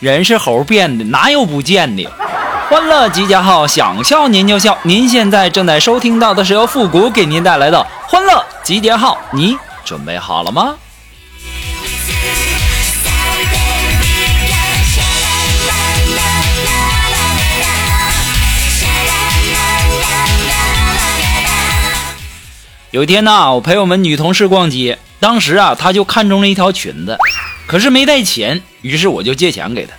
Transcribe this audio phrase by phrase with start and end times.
[0.00, 2.10] 人是猴变的，哪有不见的？
[2.70, 4.78] 欢乐集结号，想笑您就笑。
[4.82, 10.74] 您现在正在收听到的是由复古给您带来的欢乐集结号，你准备好了吗？
[22.90, 27.18] 有一天呢，我陪我们女同事逛街，当时啊，她就看中了一条裙子，
[27.70, 29.92] 可是没带钱，于是我就借钱给她。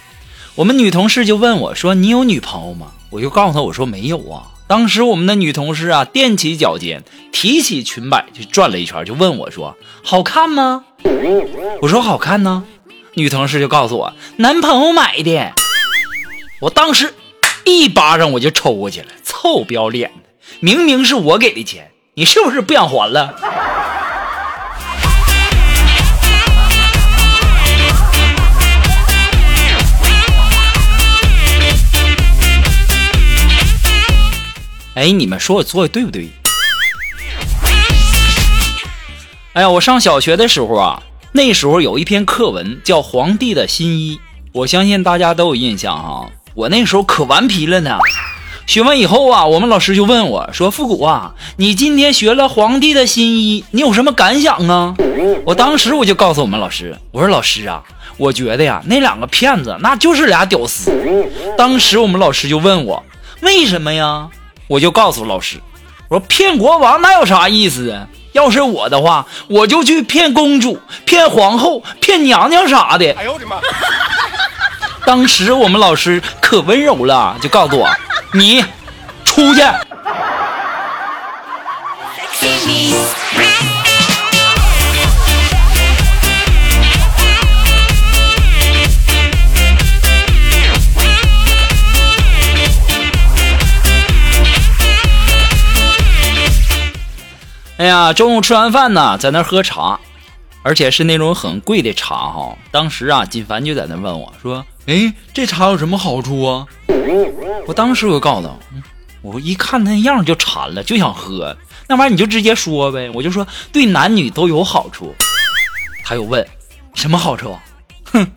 [0.55, 4.52] 我们女同事就问我说：“你有女朋友吗？”我就告诉她我说没有啊。
[4.68, 10.84] 当时我们的女同事啊，踮起脚尖，提起裙摆就转了一圈，就问我说：“好看吗？”
[11.82, 12.65] 我说：“好看呢。”
[13.15, 15.54] 女同事就告诉我：“男朋友买的。”
[16.60, 17.13] 我当时
[17.63, 20.29] 一巴掌我就抽过去了，臭不要脸的！
[20.60, 21.91] 明明是我给的钱。
[22.15, 23.34] 你是不是不想还了？
[35.02, 36.30] 哎，你们说我做的对不对？
[39.54, 44.18] 哎呀，我上小学的时候啊，那时候有一篇课文叫《皇帝的新衣》，
[44.52, 46.29] 我相信大家都有印象哈。
[46.54, 47.98] 我那时候可顽皮了呢。
[48.68, 54.94] 学完以后啊，我们老师就问我说：“复古啊，你今天学了皇帝的新衣，你有什么感想啊？”
[55.44, 57.84] 我当时我就告诉我们老师：“我说老师啊，
[58.18, 60.91] 我觉得呀，那两个骗子那就是俩屌丝。”
[61.57, 63.04] 当时我们老师就问我
[63.41, 64.29] ：“为什么呀？”
[64.72, 65.59] 我就告诉老师
[66.07, 68.07] ：“我说骗国王那有啥意思啊？
[68.31, 73.57] 要是我的话，我就去骗公主、骗皇后、骗娘娘啥的。”哎呦我的妈！
[75.05, 77.89] 当时我们老师可温柔了，就告诉我。
[78.31, 78.63] 你
[79.25, 79.61] 出去！
[97.81, 99.99] 哎呀，中午吃完饭呢，在那喝茶，
[100.61, 102.55] 而且是那种很贵的茶哈。
[102.69, 106.67] 当时啊，金凡就在那问我说：“哎，这茶有什么好处啊？”
[107.65, 108.53] 我当时我就告诉他，
[109.23, 113.09] 我一看那样就馋了，就想喝那玩意儿，你就直接说呗。
[113.15, 115.15] 我就说对男女都有好处。
[116.05, 116.47] 他又问
[116.93, 117.57] 什么好处？
[118.13, 118.31] 哼，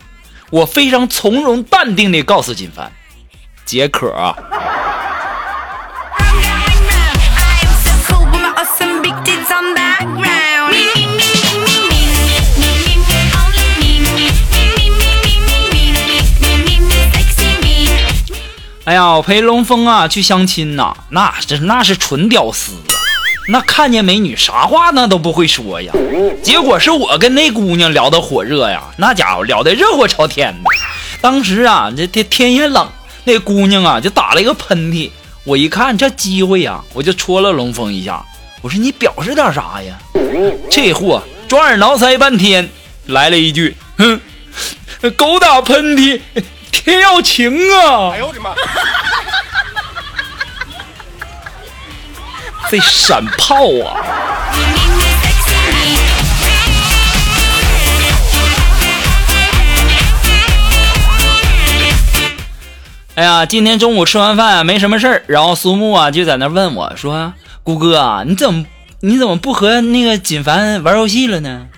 [0.49, 2.91] 我非常从容淡定地告诉金凡，
[3.67, 4.35] 解渴。
[18.85, 22.93] 哎呀，我陪龙峰啊去相亲呐，那这那是纯屌丝啊，
[23.49, 25.91] 那看见美女啥话那都不会说呀。
[26.43, 30.71] 结果是我跟那姑娘聊得火热呀，那家伙聊得热火朝天的。
[31.23, 32.87] 当时啊，这天天也冷，
[33.25, 35.11] 那姑娘啊就打了一个喷嚏。
[35.45, 38.23] 我一看这机会呀，我就戳了龙峰一下。
[38.61, 39.97] 我说你表示点啥呀？
[40.71, 42.69] 这货抓耳挠腮半天，
[43.07, 44.21] 来了一句：“哼，
[45.17, 46.21] 狗打喷嚏。”
[46.83, 48.11] 天要晴啊！
[48.13, 48.55] 哎呦我的妈！
[52.71, 53.55] 这闪炮
[53.85, 53.97] 啊！
[63.15, 68.67] 哎呀，今天中午吃完饭没什么事儿，然后苏木啊就在那问我说：“谷哥啊，你怎么
[69.01, 71.69] 你怎么不和那个锦凡玩游戏了呢？”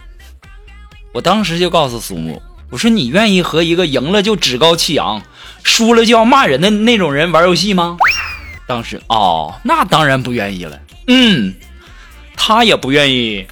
[1.12, 2.42] 我当时就告诉苏木。
[2.70, 5.22] 我说你愿意和一个赢了就趾高气扬，
[5.62, 7.96] 输了就要骂人的那种人玩游戏吗？
[8.66, 10.78] 当时哦，那当然不愿意了。
[11.06, 11.54] 嗯，
[12.36, 13.46] 他也不愿意。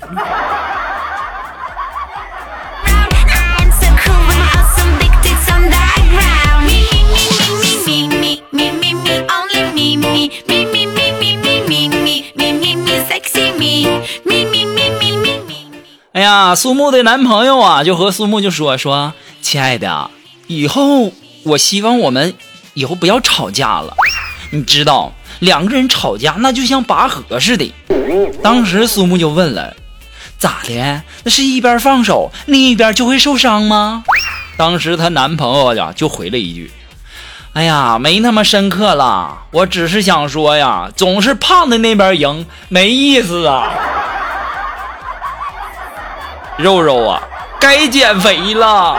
[16.25, 19.13] 呀，苏木的男朋友啊，就和苏木就说说，
[19.43, 20.11] 亲爱的，
[20.47, 21.13] 以后
[21.43, 22.33] 我希望我们
[22.73, 23.95] 以后不要吵架了。
[24.51, 27.71] 你知道，两个人吵架那就像拔河似的。
[28.43, 29.77] 当时苏木就问了，
[30.39, 31.03] 咋的？
[31.25, 34.05] 那是一边放手，另一边就会受伤吗？
[34.57, 36.71] 当时她男朋友呀就回了一句，
[37.53, 43.71] 哎呀，没那么深刻了，我只是想说呀，总是胖的那边赢，没意思啊。
[46.57, 47.23] 肉肉啊，
[47.61, 48.97] 该减肥了。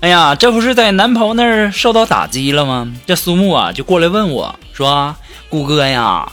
[0.00, 2.92] 哎呀，这不是在男朋友那儿受到打击了吗？
[3.06, 5.14] 这苏木啊，就过来问我说
[5.48, 6.30] ：“谷哥呀，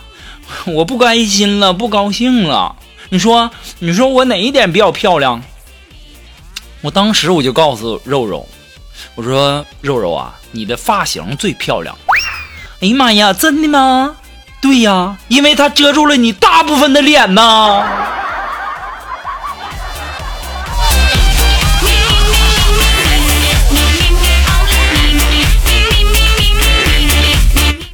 [0.68, 2.76] 我不开心了，不高兴了。
[3.10, 3.50] 你说，
[3.80, 5.42] 你说我哪一点比较漂亮？”
[6.82, 8.48] 我当时我就告诉肉肉，
[9.16, 11.96] 我说：“肉肉啊，你的发型最漂亮。”
[12.82, 14.16] 哎呀妈呀，真的吗？
[14.62, 17.86] 对呀，因为它遮住了你大部分的脸呐。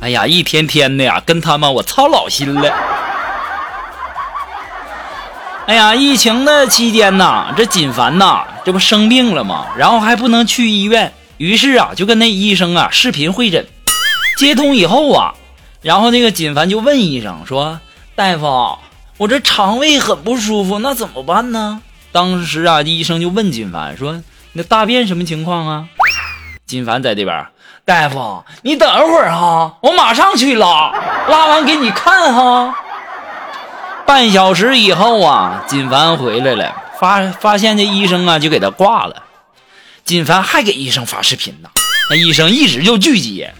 [0.06, 2.70] 哎呀，一天天的呀，跟他们我操老心了。
[5.66, 9.66] 哎呀，疫情的期间呐，这锦凡呐，这不生病了吗？
[9.76, 13.66] 然后还不能去医院，于是啊，就跟那医生啊视频会诊。
[14.38, 15.34] 接通以后啊，
[15.82, 17.80] 然后那个锦凡就问医生说
[18.14, 18.78] ：“大夫，
[19.18, 21.82] 我这肠胃很不舒服，那怎么办呢？”
[22.14, 24.22] 当时啊，医生就问锦凡说
[24.54, 25.88] ：“你的大便什么情况啊？”
[26.68, 27.48] 锦凡在这边。
[27.86, 30.92] 大夫，你等会儿哈，我马上去拉，
[31.30, 32.74] 拉完给你看哈。
[34.08, 39.22] 半小时以后啊，锦凡回来了，发发现这医生啊就给他挂了。
[40.04, 41.70] 锦凡还给医生发视频呢，
[42.10, 43.54] 那医生一直就拒接。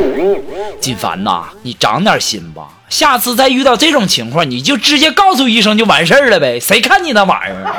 [0.82, 7.76] 锦凡呐，你长点心吧，下次再遇到这种情况，你就直接告诉医生就完事儿了呗，谁看你那玩意儿？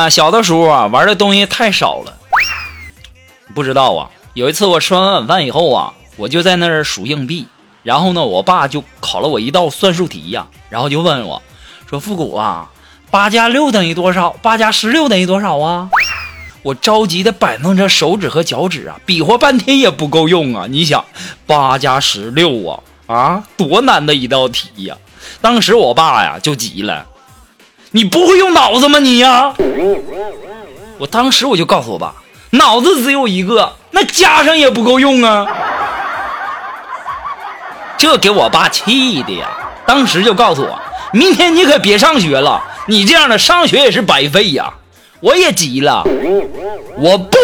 [0.00, 2.16] 哎呀，小的时候啊，玩的东西太少了。
[3.54, 7.46] 不知道啊，有一次我吃完晚饭以后啊，我就在那儿数硬币，
[7.82, 11.42] 然后呢，我爸就考了我一道算术题呀，然后就问我，
[11.86, 12.70] 说：“复古啊，
[13.10, 14.30] 八加六等于多少？
[14.40, 15.90] 八加十六等于多少啊？”
[16.64, 20.66] 我着急的摆弄着手指和脚趾啊，比划半天也不够用啊！
[20.66, 21.04] 你想，
[21.46, 24.96] 八加十六啊，啊，多难的一道题呀！
[25.42, 27.06] 当时我爸呀就急了。
[27.92, 29.52] 你不会用脑子吗你呀？
[30.98, 32.14] 我当时我就告诉我爸，
[32.50, 35.46] 脑子只有一个，那加上也不够用啊。
[37.96, 39.48] 这给我爸气的呀，
[39.86, 40.78] 当时就告诉我，
[41.12, 44.72] 明天你可别上学了，你这样的上学也是白费呀。
[45.20, 46.02] 我也急了，
[46.96, 47.36] 我不，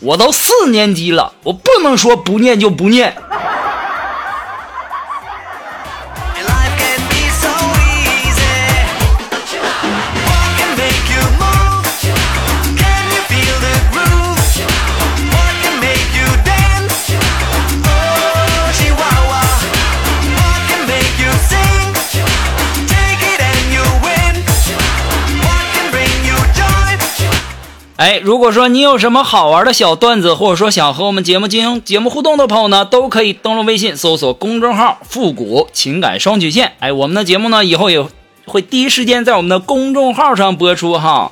[0.00, 3.16] 我都四年级了，我不能说不念就不念。
[28.02, 36.72] 哎，如果说你有什么好玩的小段子，或者说想和我们节目进行节目互动的朋友呢，都可以登录微信搜索公众号“复古情感双曲线”。
[36.82, 38.04] 哎，我们的节目呢，以后也
[38.44, 41.30] 会第一时间在我们的公众号上播出哈。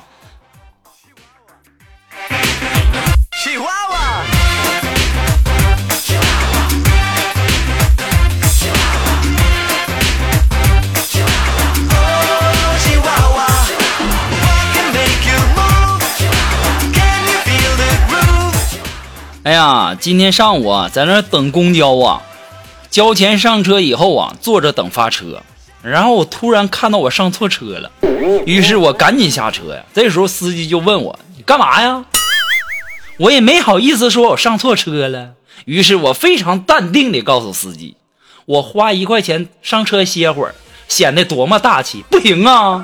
[20.01, 22.23] 今天上午啊，在那等公交啊，
[22.89, 25.43] 交钱上车以后啊，坐着等发车，
[25.83, 27.91] 然后我突然看到我上错车了，
[28.47, 29.83] 于是我赶紧下车呀。
[29.93, 32.03] 这时候司机就问我：“你干嘛呀？”
[33.17, 35.33] 我也没好意思说我上错车了，
[35.65, 37.95] 于是我非常淡定地告诉司机
[38.45, 40.55] ：“我花一块钱上车歇会儿，
[40.87, 42.83] 显得多么大气，不行啊。”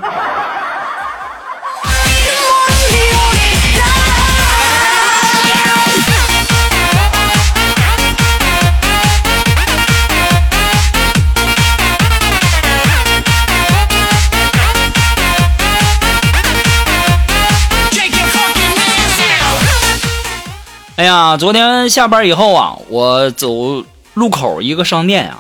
[20.98, 23.86] 哎呀，昨天下班以后啊，我走
[24.16, 25.40] 路口一个商店啊，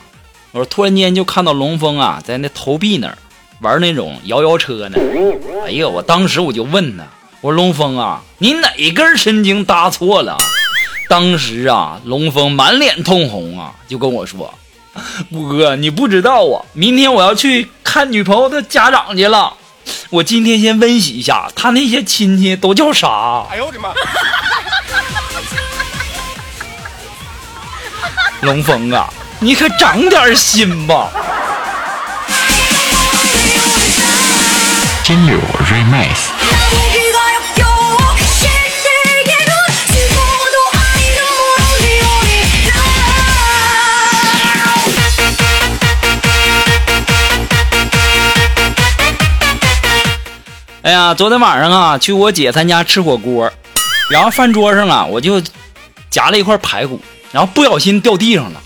[0.51, 3.17] 我说突然间就看到龙峰啊在那投币那儿
[3.61, 4.99] 玩那种摇摇车呢。
[5.65, 7.03] 哎呀，我当时我就问他，
[7.41, 10.37] 我说龙峰啊，你哪根神经搭错了？
[11.09, 14.53] 当时啊，龙峰满脸通红啊，就跟我说
[15.33, 19.55] ：“五哥，你不知道啊，明天我要去看女朋友的家长去了。
[20.11, 23.89] 我今天先温习一下，他那些亲戚都叫啥？”哎呦我的妈！
[28.41, 29.07] 龙峰啊，
[29.39, 31.09] 你可长点心吧。
[35.03, 36.17] 金柳 Remix。
[50.83, 53.51] 哎呀，昨天晚上啊，去我姐她家吃火锅，
[54.09, 55.41] 然后饭桌上啊，我就
[56.09, 56.99] 夹了一块排骨，
[57.31, 58.61] 然后不小心掉地上了。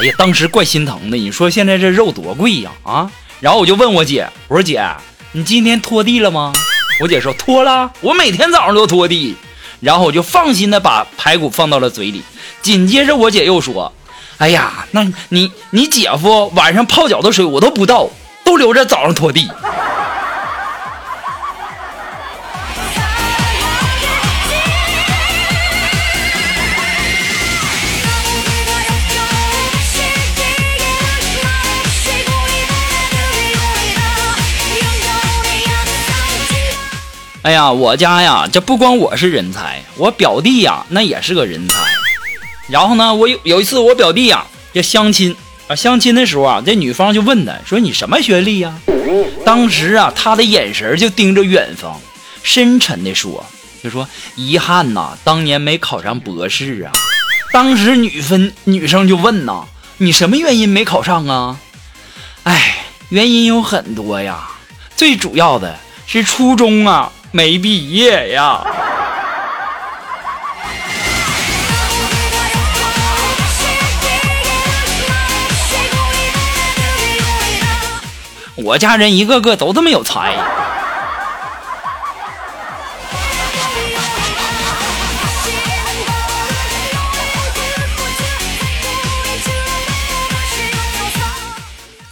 [0.00, 1.16] 哎呀，当时怪心疼的。
[1.16, 3.10] 你说现在这肉多贵呀啊！
[3.40, 4.84] 然后我就问我姐，我说姐，
[5.32, 6.52] 你今天拖地了吗？
[7.00, 9.36] 我姐说拖了，我每天早上都拖地。
[9.80, 12.22] 然后我就放心的把排骨放到了嘴里。
[12.62, 13.92] 紧接着我姐又说，
[14.38, 18.08] 哎呀，那你你姐夫晚上泡脚的水我都不倒，
[18.44, 19.50] 都留着早上拖地。
[37.44, 41.78] 哎呀，我家呀，这不光我是人才，我表弟呀，那也是个人才。
[42.70, 45.36] 然后呢，我有有一次，我表弟呀，要相亲
[45.68, 48.74] 啊，相亲的时候啊，这女方就问他说：“你什么学历呀？”
[49.44, 52.00] 当时啊，他的眼神就盯着远方，
[52.42, 53.44] 深沉的说
[53.84, 56.92] ：“就说遗憾呐，当年没考上博士啊。”
[57.52, 59.66] 当时女分女生就问呐
[59.98, 61.60] ：“你什么原因没考上啊？”
[62.44, 64.48] 哎，原因有很多呀，
[64.96, 67.12] 最主要的是初中啊。
[67.36, 68.64] 没毕业呀！
[78.54, 80.36] 我家人一个个都这么有才。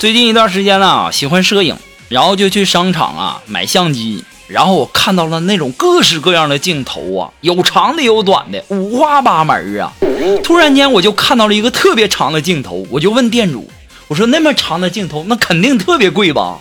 [0.01, 4.25] 最近一段时间呢，喜欢摄影，然后就去商场啊买相机。
[4.53, 9.91] 然后我看到了那种各式各样的镜头啊，有长的有短的，五花八门啊。
[10.45, 13.67] 突然间我就看到了一个特别长的镜头，我就问店主
[14.09, 16.59] ：“我说那么长的镜头，那肯定特别贵吧？”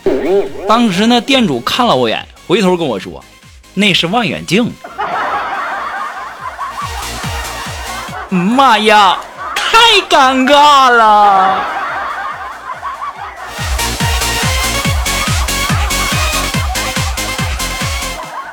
[0.69, 3.21] 当时呢，店主看了我眼，回头跟我说
[3.75, 4.71] ：“那是望远镜。”
[8.29, 9.19] 妈呀，
[9.53, 9.77] 太
[10.09, 11.80] 尴尬了！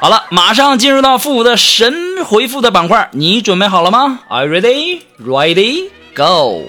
[0.01, 5.01] 好了，马上进入到复古的神回复的板块，你准备好了吗？Are you ready?
[5.21, 5.91] Ready?
[6.15, 6.63] Go!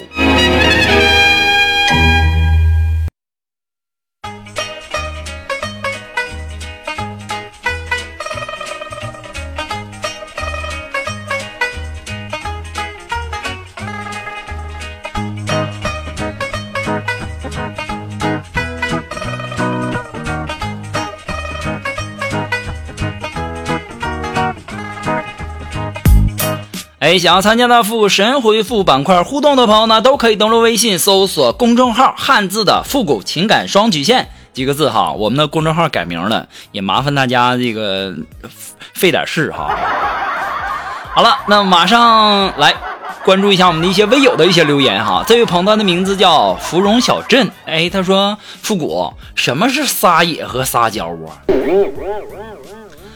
[27.09, 35.11] 哎，想要参加到复神回复板块互动的朋友呢，都可以登录微信搜索公众号“汉字的复古情感双曲线”几个字哈。
[35.13, 38.13] 我们的公众号改名了，也麻烦大家这个
[38.93, 39.75] 费点事哈。
[41.11, 42.75] 好了，那马上来
[43.25, 45.23] 关注一下我们的一些微友的一些留言哈。
[45.25, 51.41] 这位朋友的名字叫芙蓉小镇，哎，他说复古什么是撒野和撒娇啊？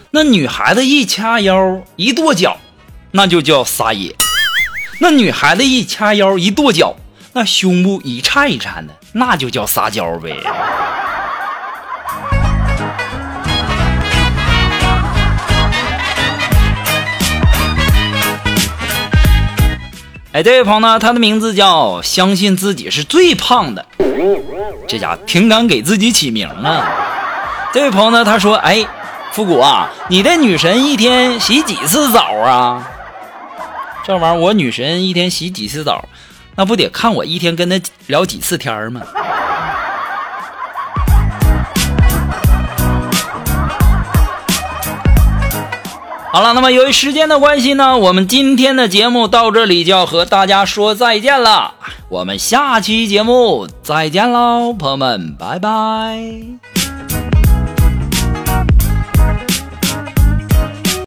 [0.10, 2.58] 那女孩子一掐腰一跺脚。
[3.16, 4.16] 那就叫撒野，
[5.00, 6.96] 那女孩子一掐腰一跺脚，
[7.34, 10.36] 那胸部一颤一颤的，那就叫撒娇呗。
[20.32, 23.86] 哎，这位朋友呢，他的名字叫相信自己是最胖的，
[24.88, 26.90] 这家挺敢给自己起名啊。
[27.72, 28.84] 这位朋友呢，他说：“哎，
[29.32, 32.90] 复古啊，你的女神一天洗几次澡啊？”
[34.06, 36.08] 这玩意儿，我女神一天洗几次澡，
[36.56, 39.02] 那不得看我一天跟她聊几次天吗？
[46.32, 51.76] 好了，那么由于时间的关系呢，我们今天的节目到这里就要和大家说再见了。
[52.10, 56.73] 我们下期节目再见喽，朋友们，拜拜。